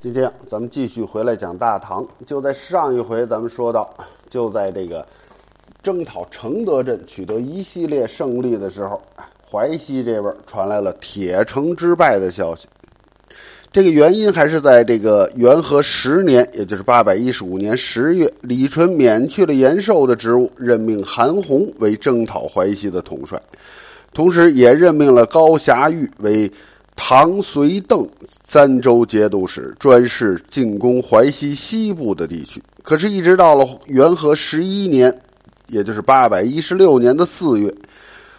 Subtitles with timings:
[0.00, 2.06] 今天咱们继续回来讲大唐。
[2.24, 3.92] 就在上一回，咱们说到，
[4.30, 5.04] 就在这个
[5.82, 9.02] 征讨承德镇取得一系列胜利的时候，
[9.44, 12.68] 淮西这边传来了铁城之败的消息。
[13.72, 23.36] 这个原因还是在这个元和十年，也就是八百一十五年十月，李纯免去了延寿的职务，任命韩弘为征讨淮西的统帅，
[24.14, 26.48] 同时也任命了高霞玉为。
[27.00, 28.06] 唐、隋、邓
[28.42, 32.60] 三州节度使专事进攻淮西西部的地区。
[32.82, 35.16] 可是，一直到了元和十一年，
[35.68, 37.72] 也就是八百一十六年的四月，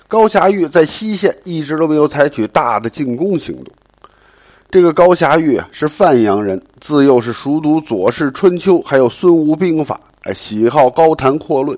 [0.09, 3.73] 高霞玉在西线一直都没有采取大的进攻行动。
[4.69, 11.75] 这个高霞玉，是范阳人，自幼是熟读《左氏春秋》，还有《孙吴兵法》，哎，喜好高谈阔论。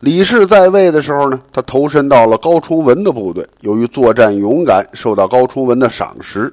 [0.00, 3.46] 李氏在位的时候呢，他投身到了高崇文的部队。
[3.62, 6.52] 由于作战勇敢，受到高崇文的赏识。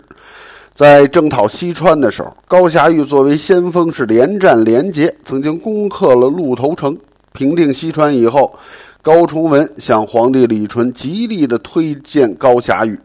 [0.74, 6.98] 在征讨西川的时候，高霞玉作为先锋，是连战连捷，曾经攻克了鹿头城，
[7.34, 8.58] 平定西川以后，
[9.02, 12.98] 高崇文向皇帝李纯极力的推荐高霞玉，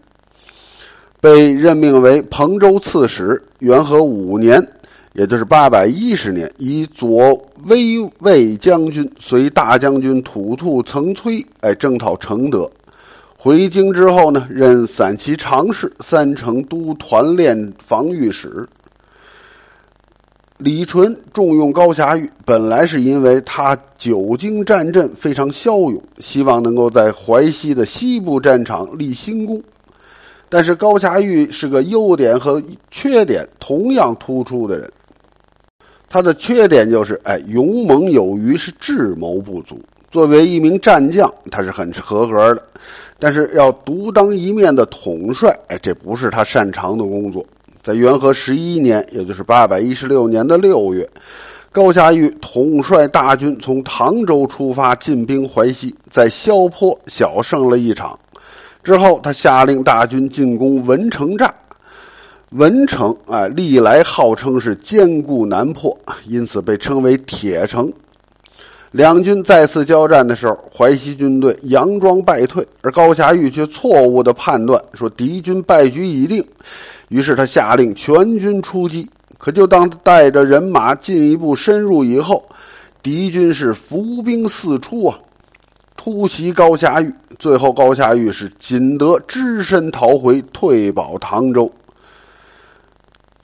[1.21, 3.43] 被任命为彭州刺史。
[3.59, 4.65] 元和五年。
[5.15, 12.71] 也就是八百一十年，以左威卫将军随大将军吐兔曾崔哎征讨承德，
[13.37, 18.69] 回京之后呢，任散骑常侍、三成都团练防御使。
[20.59, 29.63] 李纯重用高霞玉，本来是因为他久经战阵，非常骁勇，希望能够在淮西的西部战场立新功。
[30.49, 34.91] 但是高霞玉是个优点和缺点同样突出的人。
[36.09, 39.81] 他的缺点就是，哎，勇猛有余，是智谋不足。
[40.11, 42.63] 作为一名战将，他是很合格的，
[43.19, 47.45] 但是要独当一面的统帅，哎，这不是他擅长的工作。
[47.83, 51.07] 在元和十一年，也就是八百一十六年的六月，
[51.71, 58.19] 高霞玉统帅大军从唐州出发，进兵淮西，在萧坡小胜了一场。
[58.83, 61.53] 之后，他下令大军进攻文城寨。
[62.53, 65.95] 文城啊，历来号称是坚固难破，
[66.27, 67.93] 因此被称为铁城。
[68.91, 76.43] 两军再次交战的时候，淮西军队佯装败退，而高霞玉却错误的判断说敌军败局已定，
[77.11, 79.07] 于是他下令全军出击。
[79.37, 82.43] 可就当带着人马进一步深入以后，
[83.03, 85.19] 敌军是伏兵四出啊，
[85.99, 87.13] 突袭高霞玉。
[87.39, 91.71] 最后高霞玉是仅得只身逃回，退保唐州。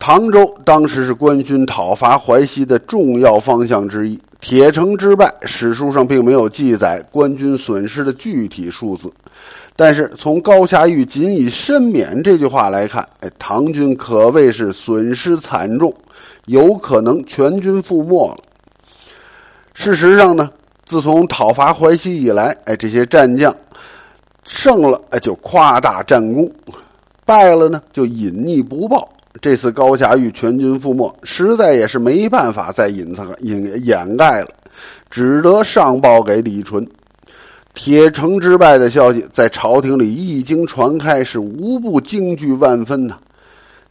[0.07, 4.21] 唐州当时是官军讨伐淮西的重要方向之一。
[4.39, 9.11] 铁城之败，史书上并没有记载官军损失的具体数字，
[9.75, 15.91] 但是从高霞玉仅以身免这句话来看，哎，唐军可谓是损失惨重，
[16.49, 18.37] 有可能全军覆没了。
[19.73, 20.51] 事实上呢，
[20.85, 23.57] 自从讨伐淮西以来，哎，这些战将
[24.43, 26.47] 胜了，哎，就夸大战功；
[27.25, 29.09] 败了呢，就隐匿不报。
[29.41, 34.49] 这次高霞玉全军覆没，实在也是没办法再隐藏、隐掩盖了，
[35.11, 36.87] 只得上报给李纯。
[37.75, 43.19] 铁城之败的消息在朝廷里一经传开，是无不惊惧万分呐。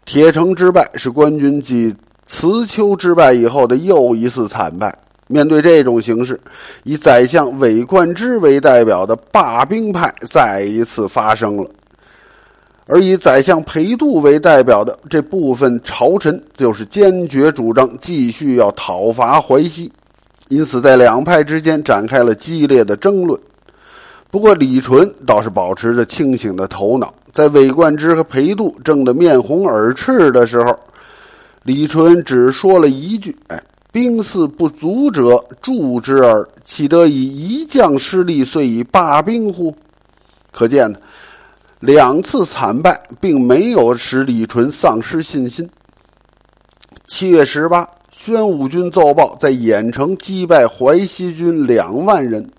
[0.05, 1.93] 铁城之败是官军继
[2.25, 4.97] 辞丘之败以后的又一次惨败。
[5.27, 6.39] 面对这种形势，
[6.83, 11.69] 以宰相韦冠之为代表的罢兵派再一次发生了。
[12.85, 19.89] 而以宰相裴度为代表的这部分朝臣，就是坚决主张继续要讨伐淮西，
[20.49, 23.39] 因此在两派之间展开了激烈的争论。
[24.29, 30.77] 不过李纯倒是保持着清醒的头脑，在韦冠之和裴度争得面红耳赤的时候，
[31.63, 39.73] 李纯只说了一句：“哎，兵似不足者助之耳，岂得以一将失利，遂以罢兵乎？”
[40.51, 40.99] 可见呢。
[41.85, 45.69] 两次惨败，并没有使李纯丧失信心。
[47.05, 52.49] 七月十八，宣武军奏报，在郾城击败淮西军两万人。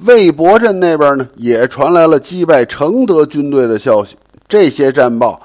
[0.00, 4.16] 魏博镇那边呢，也传来了击败承德军队的消息。
[4.46, 5.40] 这些战报，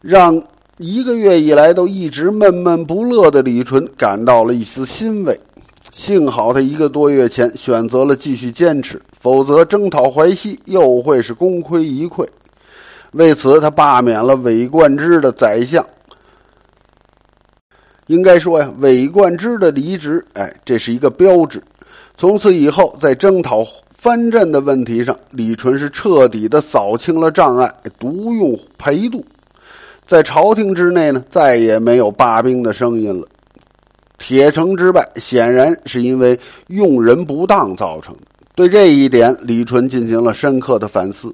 [0.00, 0.42] 让
[0.78, 5.38] 一个月以来都一直闷闷不乐的李纯感到了一丝欣慰。
[5.92, 12.26] 幸好他一个多月前选择了继续坚持，否则征讨淮西又会是功亏一篑。
[13.12, 15.84] 为此，他罢免了韦冠之的宰相。
[18.06, 21.62] 应该说呀，韦冠之的离职，哎，这是一个标志。
[22.16, 29.24] 从此以后，在征讨藩镇的问题上，李纯是彻底的扫清了障碍，独用裴度。
[30.04, 33.26] 在朝廷之内呢，再也没有罢兵的声音了。
[34.16, 36.38] 铁城之败显然是因为
[36.68, 38.22] 用人不当造成的。
[38.54, 41.32] 对这一点，李纯进行了深刻的反思。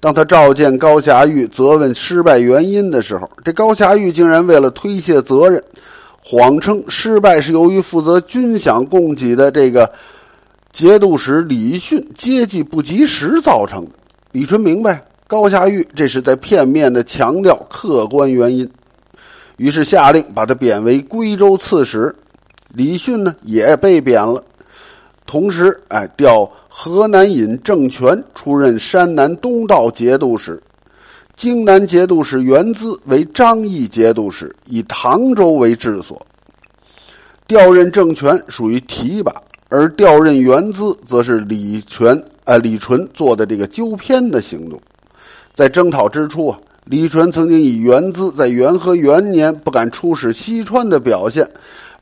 [0.00, 5.62] 当他召见高霞玉责问失败原因的时候，这高霞玉竟然为了推卸责任，
[6.22, 9.90] 谎称失败是由于负责军饷供给的这个
[10.72, 13.90] 节度使李训接济不及时造成的。
[14.30, 18.70] 李春明白高霞玉这是在片面的强调客观原因。
[19.56, 22.14] 于是下令把他贬为归州刺史，
[22.72, 24.44] 李训呢也被贬了。
[25.26, 26.48] 同时，哎，调
[26.80, 30.62] 河南尹郑权出任山南东道节度使，
[31.34, 36.16] 荆南节度使元资为张义节度使，以唐州为治所。
[37.48, 39.34] 调任郑权属于提拔，
[39.70, 44.80] 而调任元资则是李全呃李纯做的这个纠偏的行动。
[45.52, 46.60] 在征讨之初啊。
[46.84, 51.44] 李纯曾经以元资在元和元年不敢出使西川的表现，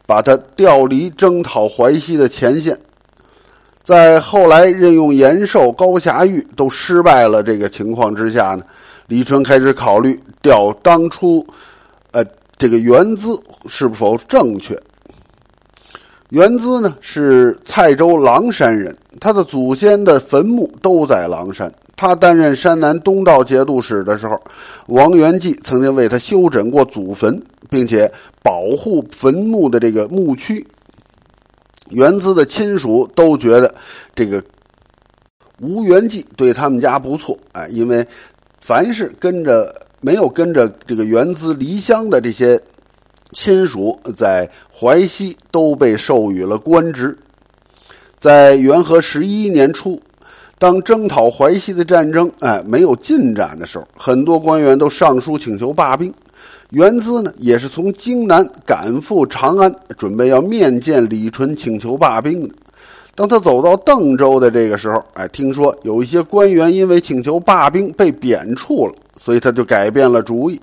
[0.07, 2.79] 把他调离征讨淮西的前线。
[3.87, 8.65] 在后来任用延寿、高霞玉都失败了这个情况之下呢，
[9.07, 11.47] 李纯开始考虑调当初，
[12.11, 12.25] 呃，
[12.57, 13.29] 这个元资
[13.69, 14.77] 是否正确。
[16.31, 21.73] 元资呢是蔡州狼山人，他的祖先的坟墓都在狼山。
[21.95, 24.37] 他担任山南东道节度使的时候，
[24.89, 27.41] 王元济曾经为他修整过祖坟，
[27.71, 28.13] 并且
[28.43, 30.67] 保护坟墓的这个墓区。
[31.91, 33.75] 元资的亲属都觉得
[34.15, 34.43] 这个
[35.61, 38.07] 吴元济对他们家不错，哎，因为
[38.61, 42.61] 凡是跟着没有跟着这个元资离乡的这些
[43.33, 47.17] 亲属，在淮西都被授予了官职。
[48.19, 50.01] 在元和十一年初。
[50.59, 56.11] 当征讨淮西的战争哎没有进展的时候，很多官员都上书请求罢兵。
[56.71, 62.55] 元资呢也是从荆南赶赴长安，准备要面见李纯请求罢兵的。
[63.15, 70.61] 当他走到邓州的这个时候，哎，听说有一些官员因为请求罢兵被贬黜了，所以他就改变了主意。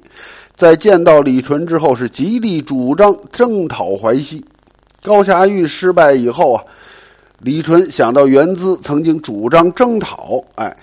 [0.56, 4.44] 在见到李纯之后，是极力主张征讨淮西。
[5.02, 6.64] 高霞玉失败以后啊。
[7.40, 10.74] 李纯想到元资曾经主张征讨，哎，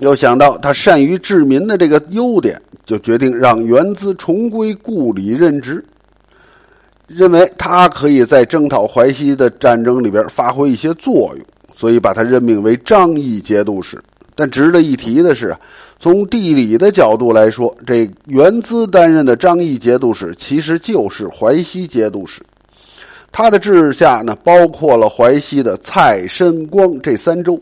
[0.00, 5.84] 又想到他善于治民的这个优点，就决定让元资重归故里任职，
[7.06, 11.44] 认为他可以在征讨淮西的战争里边发挥一些作用，
[11.76, 14.02] 所以把他任命为张义节度使。
[14.34, 15.54] 但值得一提的是，
[15.98, 22.40] 从地理的角度来说，这元资担任的张义节度使其实就是淮西节度使。
[23.30, 27.60] 他的治下呢，包括了淮西的蔡、申、光这三州。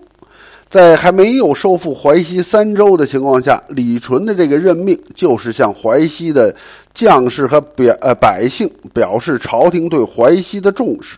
[0.70, 6.54] 在还没有收复淮西三州的情况下，李纯的这个任命就是向淮西的
[6.92, 11.16] 将士和表呃百姓表示朝廷对淮西的重视，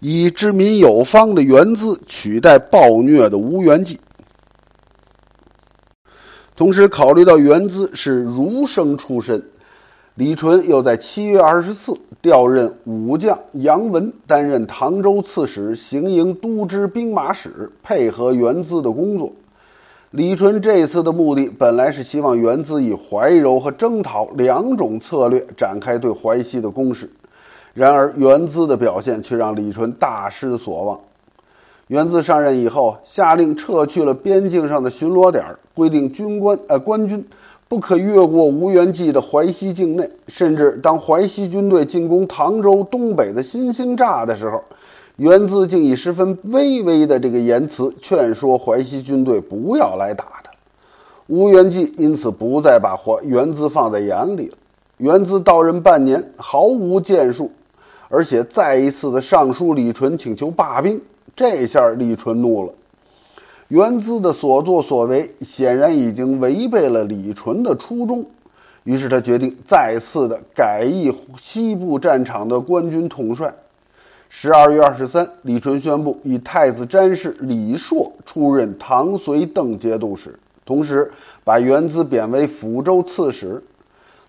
[0.00, 4.00] 以治民有方的元资取代暴虐的吴元济。
[6.56, 9.42] 同时，考虑到元资是儒生出身。
[10.14, 11.92] 李纯又在七月二十四
[12.22, 19.30] 调任武将杨文担任唐州刺史、行营都知兵马使，配合元资的工作。
[20.10, 27.10] 李纯这次的目的本来是希望元资以怀柔和征讨两种策略展开对淮西的攻势，
[27.74, 30.98] 然而元资的表现却让李纯大失所望。
[31.88, 35.44] 元资上任以后，下令撤去了边境上的巡逻点，
[35.74, 37.24] 规定军官呃官军。
[37.68, 44.62] 不可越过吴元济的淮西境内，甚至当淮西军队进攻唐州东北的新兴栅的时候，
[45.16, 50.50] 元资竟以十分微微的这个言辞劝说淮西军队不要来打他。
[51.26, 54.56] 吴元济因此不再把淮元资放在眼里了。
[54.98, 57.50] 元资到任半年，毫无建树，
[58.08, 61.00] 而且再一次的上书李纯请求罢兵。
[61.34, 62.72] 这下李纯怒了。
[63.68, 68.24] 元资的所作所为显然已经违背了李纯的初衷，
[68.84, 73.52] 于是他决定再次的改易西部战场的官军统帅。
[74.28, 81.10] 十二月二十三，李纯宣布以太子詹事李硕出任唐绥邓节度使，同时
[81.42, 83.60] 把元资贬为抚州刺史。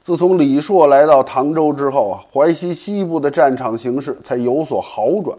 [0.04, 5.38] 自从李硕来到唐州之后啊，淮西西部的战场形势才有所好转。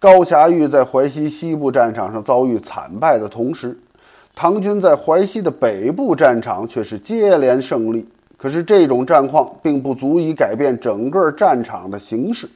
[0.00, 3.76] 高霞玉在淮西西部战场上遭遇惨败的同时，
[4.32, 8.06] 唐军在淮西的北部战场却是接连胜利。
[8.36, 12.48] 可是这种战况并不足以改变整个战场的形势。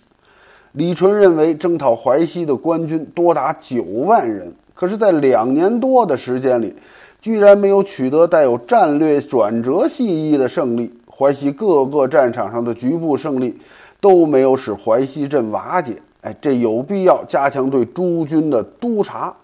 [0.75, 6.73] 李纯认为，征讨淮西的官军多达九万人，可是，在两年多的时间里，
[7.21, 10.95] 居然没有取得带有战略转折戏意的胜利。
[11.11, 13.59] 淮西各个战场上的局部胜利
[14.01, 15.97] 都没有使淮西镇瓦解。
[16.23, 19.35] 哎，这有必要加强对诸军的督察。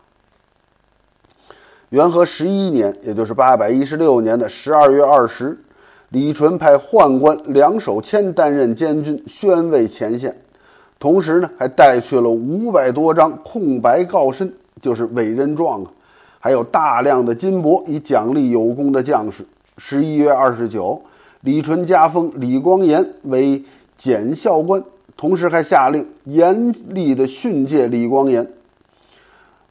[1.90, 5.58] 元和十一年，也就是八百一十六年的十二月二十，
[6.11, 10.37] 李纯派宦官梁守谦担任监军，宣慰前线，
[10.99, 15.90] 同时呢，还带去了五百多张空白告身，就是委任状啊。
[16.38, 19.44] 还有大量的金帛以奖励有功的将士。
[19.78, 21.00] 十一月二十九，
[21.40, 23.64] 李纯加封李光炎为
[23.97, 24.82] 检校官，
[25.18, 28.48] 同时还下令严厉的训诫李光炎，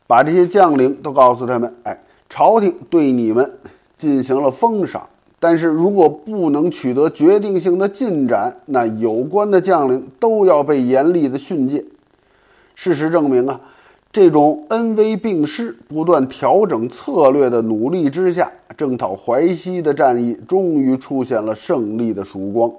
[0.06, 1.98] 把这些将领都告诉他们：哎，
[2.30, 3.50] 朝廷对你们
[3.98, 5.08] 进行了封赏，
[5.40, 11.86] 但是如果不能取得决定性的进展，那有关的将领都要被严厉的训诫。
[12.76, 13.60] 事实证明啊。
[14.10, 22.72] 这种恩威并施、不断调整策略的努力之下，征讨淮西的战役终于出现了胜利的曙光。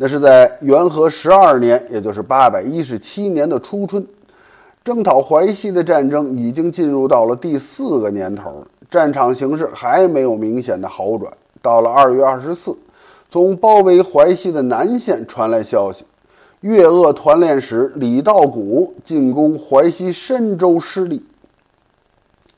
[0.00, 4.06] 那是在元和十二年，也就是八百一十七年的初春，
[4.84, 11.32] 征讨淮西的战争已经进入到了第四个年头，战场形势还没有明显的好转。
[11.60, 12.78] 到了二月二十四，
[13.28, 16.04] 从包围淮西的南线传来消息。
[16.60, 21.24] 岳鄂团练使李道古进攻淮西深州失利。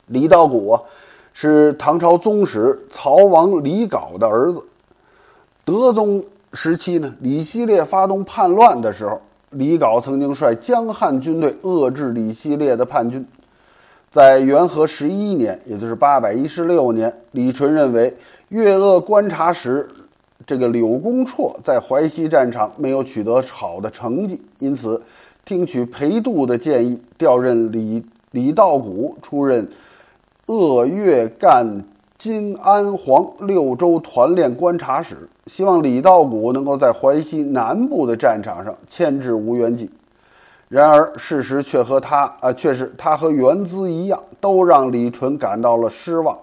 [0.08, 0.82] 李道古啊，
[1.32, 4.62] 是唐朝宗室曹王李杲的儿子。
[5.64, 13.24] 德宗时期呢，李希烈发动叛乱的时候，李杲曾经率江汉军队遏制李希烈的叛军。
[14.10, 18.16] 在元和十一年，也就是八百一十六年，李纯认为
[18.48, 19.88] 岳鄂观察使。
[20.46, 25.00] 这个柳公绰在淮西战场没有取得好的成绩，因此
[25.44, 29.68] 听取裴度的建议，调任李李道古出任
[30.46, 31.84] 鄂粤赣
[32.20, 39.90] 金安黄六州团练观察使，希望李道古能够在淮西南部的战场上牵制吴元济。
[40.68, 46.38] 然而事实却和他啊，却是他和元资一样，都让李纯感到了失望。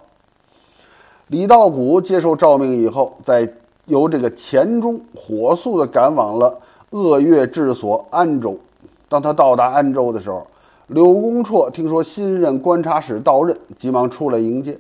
[1.28, 3.48] 李道古接受诏命以后，在
[3.86, 6.58] 由这个钱钟火速的赶往了
[6.90, 8.58] 鄂越治所安州。
[9.08, 10.48] 当他到达安州的时候，
[10.88, 14.76] 柳公绰听说新任观察使到任，急忙出来迎接。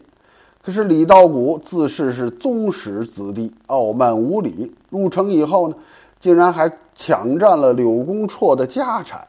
[0.62, 4.72] 可是李道古自恃是宗室子弟，傲慢无礼。
[4.90, 5.76] 入城以后呢，
[6.20, 9.26] 竟然还抢占了柳公绰的家产。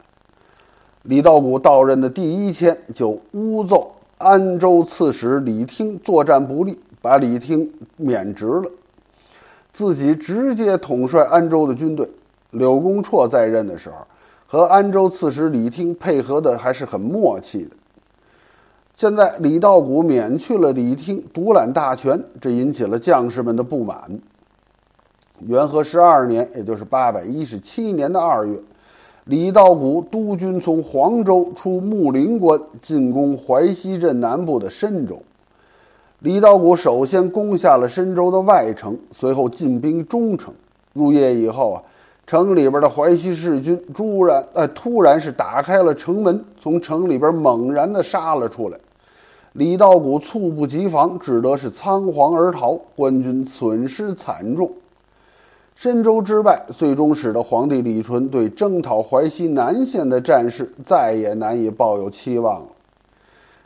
[1.03, 8.69] 李道古到任的第一天，就诬奏安州刺史李听作战不利，把李听免职了。
[9.71, 12.05] 自己直接统帅安州的军队。
[12.51, 13.95] 柳公绰在任的时候，
[14.45, 17.71] 和安州刺史李听配合的还是很默契的。
[18.99, 24.19] 现在李道古免去了李听，独揽大权，这引起了将士们的不满。
[25.39, 28.59] 元和十二年，也就是八百一十七年的二月，
[29.23, 35.17] 李道古督军从黄州出木陵关，进攻淮西镇南部的深州。
[36.19, 40.53] 李道古首先攻下了深州的外城，随后进兵中城。
[40.91, 41.81] 入夜以后啊，
[42.27, 48.77] 城里边的淮西士军突然呃突然是打开了城门，从城里边猛然的杀了出来。
[49.59, 54.71] 李道古猝不及防，只得是仓皇而逃，官军损失惨重。
[55.75, 62.67] 深州之败，最终使得皇帝李纯对征讨淮西南线的战事再也难以抱有期望了。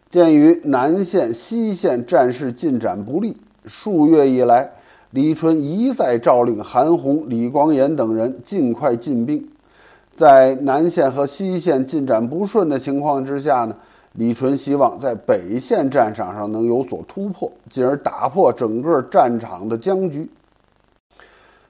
[0.09, 4.71] 鉴于南线、西线战事进展不利，数月以来，
[5.11, 9.47] 李纯一再诏令韩红、李光炎等人尽快进兵。
[10.11, 13.75] 在南线和西线进展不顺的情况之下呢，
[14.13, 20.29] 李纯希望在北线战场上能有所突破，进而打破整个战场的僵局。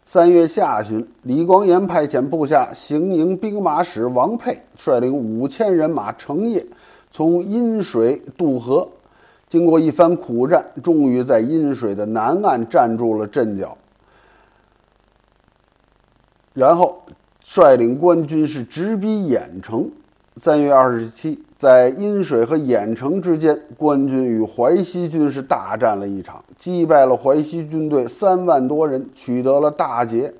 [0.06, 6.66] 三月下旬，李光炎派遣部下行营兵马使王沛率领五千人马成夜。
[7.10, 8.90] 从阴水渡河，
[9.48, 13.78] 经过一番苦战，终于在阴水的南岸站住了阵脚。
[16.54, 17.02] 然后
[17.40, 19.90] 率领官军是直逼郾城。
[20.36, 30.34] 三月二十七，在阴水和郾城之间，官军与淮西军是大战了一场，击败了淮西军队三万多人，取得了大捷。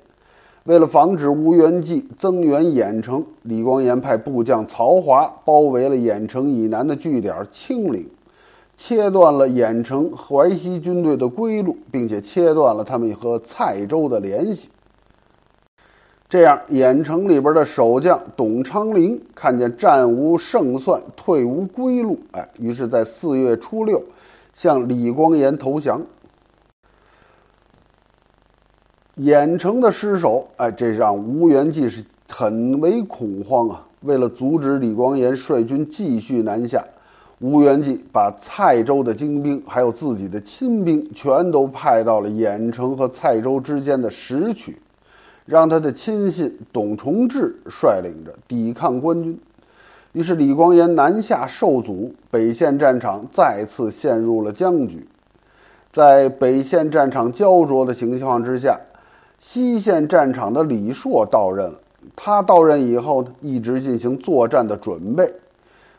[0.64, 8.06] 为了防止吴元济增援郾城，李光炎派部将曹华包围了郾城以南的据点清陵，
[8.76, 14.68] 切断了郾城淮西军队的归路，并且切断了他们和蔡州的联系。
[16.28, 24.02] 这样，郾城里边的守将董昌龄看见战无胜算，退无归路，哎，于是，在四月初六，
[24.52, 26.02] 向李光炎投降。
[29.16, 33.86] 郾城的失守，哎，这让吴元济是很为恐慌啊！
[34.00, 36.84] 为了阻止李光炎率军继续南下，
[37.38, 44.76] 吴元济把蔡州的精兵还有自己的亲兵全都派到了郾城和蔡州之间的石渠，
[45.46, 49.38] 让他的亲信董崇志率领着抵抗官军。
[50.12, 55.06] 于是李光炎南下受阻，北线战场再次陷入了僵局。
[55.92, 58.80] 在北线战场焦灼的情况之下。
[59.36, 61.78] 西线战场的李硕到任了。
[62.16, 65.30] 他到任以后呢，一直进行作战的准备。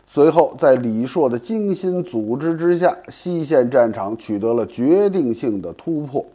[0.07, 6.25] 随后，在李硕的精心组织之下，西线战场取得了决定性的突破。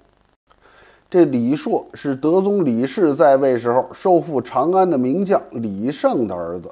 [1.10, 6.70] 这李硕是德宗李氏在位时候收复长安的名将李胜的儿子。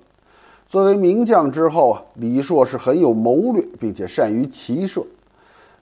[0.69, 5.05] 作为名将之后啊，李硕是很有谋略，并且善于骑射。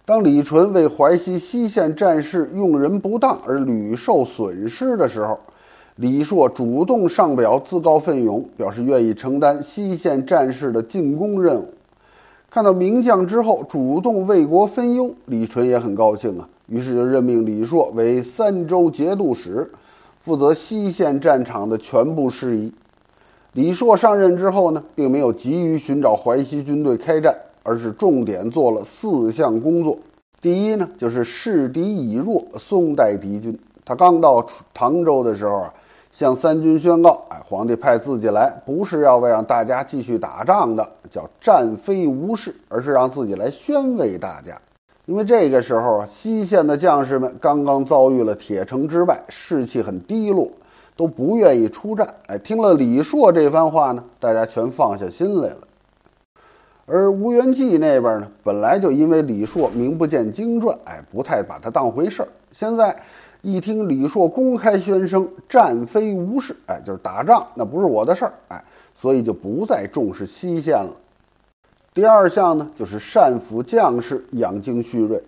[0.07, 5.39] 当李纯为淮西西线战事用人不当而屡受损失的时候，
[5.97, 11.75] 李硕主动上表自告奋勇，表示愿意承担西线战事的进攻任务。
[12.49, 19.71] 看到名将之后主动为国分忧，李纯也很高兴啊，于是就任命李硕为三州节度使，
[20.19, 22.73] 负责西线战场的全部事宜。
[23.53, 27.37] 李硕上任之后呢，并没有急于寻找淮西军队开战。
[27.69, 29.99] 而是重点做了四项工作。
[30.41, 33.59] 第一呢，就是示敌以弱，松待敌军。
[33.85, 35.75] 他刚到唐州的时候啊，
[36.13, 44.57] 向三军宣告：“哎，皇帝派自己来，不是要为让大家继续打仗的，叫战非无事，而是让自己来宣慰大家。
[45.07, 50.51] 因为这个时候啊，西线的将士们刚刚遭遇了铁城之败，士气很低落，
[50.97, 52.13] 都不愿意出战。
[52.27, 55.59] 哎，听了李硕这番话呢，大家全放下心来了。”
[56.87, 62.29] 而吴元济那边呢，本来就因为李硕名不见经传，哎，不太把他当回事儿。
[62.51, 62.97] 现在
[63.43, 70.91] 一听李硕公开宣称战非无事，哎，就是打仗那不是我的事儿，哎，所以就不再重视西线了。
[71.97, 75.19] 第二项呢，就是善抚将士，养精蓄锐。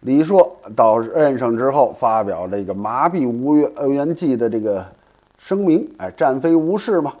[0.00, 4.84] 李硕到任上之后，发表这个麻痹吴元吴元济的这个
[5.38, 7.12] 声明，哎，战非无事嘛。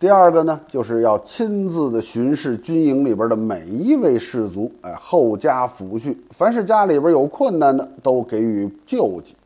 [0.00, 9.36] 第二个呢，就是要亲自的巡视军营里边的每一位士卒，哎，后加抚恤，凡是家里边有困难的，都给予救济。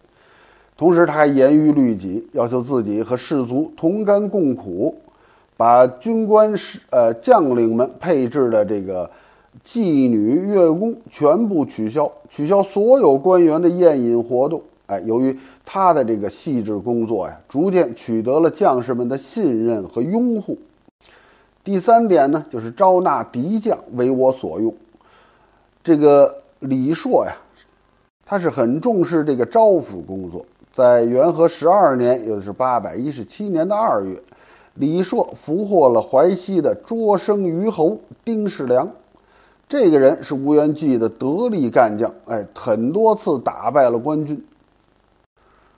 [0.78, 4.96] 同时，他还严于律己，要求自己和士卒同甘共苦，
[5.56, 9.10] 把军官是呃将领们配置的这个
[9.64, 14.62] 妓女、乐工全部取消，取消所有官员的宴饮活动。
[14.86, 20.56] 哎，由于他的这个细致工作呀，逐渐取得了将士们的信任和拥护。
[21.64, 24.72] 第三点呢，就是招纳敌将为我所用。
[25.82, 27.32] 这个李硕呀，
[28.24, 30.46] 他是很重视这个招抚工作。
[30.70, 34.16] 在元和十二年，也就是八百一十七年的二月，
[34.76, 38.90] 李硕俘获了淮西的捉生虞侯丁世良。
[39.68, 44.42] 这个人是吴元济的得力干将，哎，很多次打败了官军。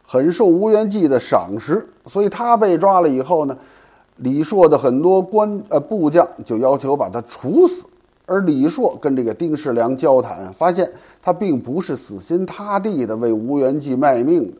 [0.04, 3.56] 很受吴元济的赏识，所以他被抓了以后呢，
[4.16, 7.84] 李硕的很多官呃部将就要求把他处死。
[8.26, 10.90] 而李硕跟这个丁世良交谈，发现
[11.22, 14.56] 他并不是死心塌地的为吴元济卖命的。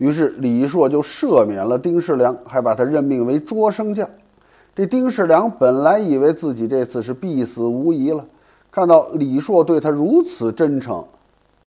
[0.00, 4.08] 于是李硕就赦免了丁世良，还把他任命为捉生将。
[4.74, 8.24] 这丁世良本来以为自己这次是必死无疑了，
[8.70, 11.04] 看到李硕对他如此真诚，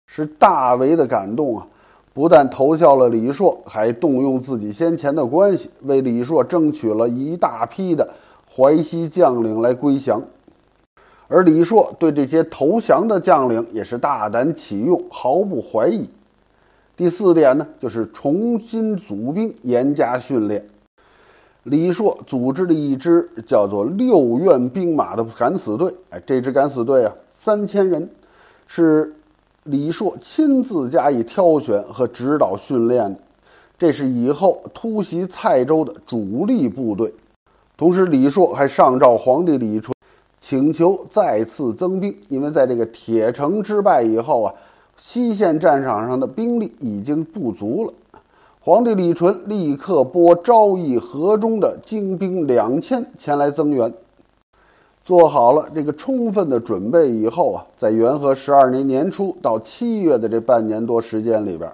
[0.08, 1.67] 是大为的感动啊。
[2.12, 8.10] 不但投效了李硕，还动用自己先前的关系，为李硕争取了一大批的
[8.52, 10.19] 淮西将领来归降。
[11.28, 16.10] 而李硕对这些投降的将领也是大胆启用，毫不怀疑。
[16.96, 20.66] 第四点呢，就是重新组兵，严加训练。
[21.64, 28.10] 李硕组织了一支叫做六院兵马的敢死队，哎，这支敢死队啊，三千人，
[28.68, 29.14] 是。
[29.68, 33.18] 李硕亲自加以挑选和指导训练的，
[33.78, 37.16] 这是以后突袭蔡州的主力部队。
[37.78, 39.96] 同时，李硕还上诏皇帝李纯，
[40.42, 44.54] 请求再次增兵，因为在这个铁城之败以后啊，
[45.06, 47.94] 西线战场上的兵力已经不足了。
[48.62, 53.94] 皇帝李纯立刻拨昭义、河中的精兵两千前来增援。
[55.04, 61.70] 做好了这个充分的准备以后啊，在元和十二年年初到七月的这半年多时间里边，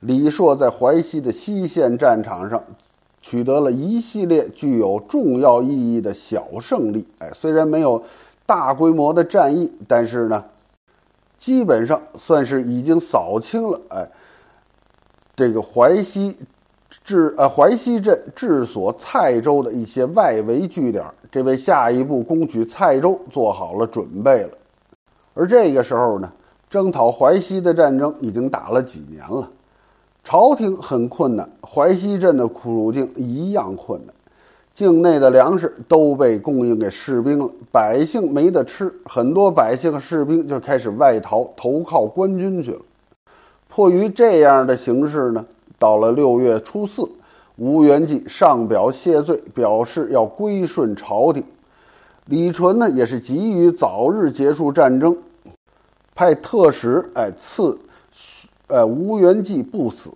[0.00, 2.64] 李硕在淮西的西线战场上
[3.20, 7.06] 取得了一系列具有重要意义的小胜利。
[7.18, 8.02] 哎，虽然没有
[8.46, 10.42] 大规模的战役，但是呢，
[11.40, 13.80] 基本上算是已经扫清了。
[13.88, 14.08] 哎，
[15.34, 16.38] 这个淮西
[17.02, 24.50] 治呃淮西镇治所蔡州的一些外围据点，这为下一步攻取蔡州做好了准备了。
[25.32, 26.30] 而这个时候呢，
[26.68, 29.50] 征讨淮西的战争已经打了几年了，
[30.22, 34.14] 朝廷很困难，淮西镇的苦境一样困难。
[34.80, 42.80] 境内的粮食都被供应给士兵了，百姓没得吃，很多百姓和士兵就开始外逃，投靠官军去了。
[43.68, 45.44] 迫于这样的形势呢，
[45.78, 47.02] 到了六月初四，
[47.56, 51.44] 吴元济上表谢罪，表示要归顺朝廷。
[52.24, 55.14] 李纯呢，也是急于早日结束战争，
[56.14, 57.78] 派特使哎赐，
[58.68, 60.10] 呃吴元济不死。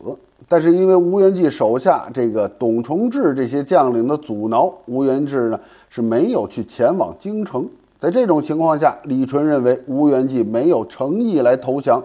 [0.48, 7.68] 但是因为吴元济手下这个董崇智这些将领的阻挠，吴元济呢是没有去前往京城。
[7.98, 12.04] 在这种情况下，李纯认为吴元济没有诚意来投降，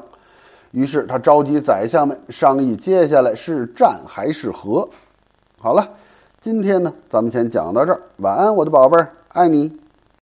[0.72, 4.88] 于是他召集宰相们商议，接下来是战还是和。
[5.62, 5.90] 好了，
[6.40, 9.78] 今天呢咱们先讲到这儿，晚安，我的宝贝儿，爱你。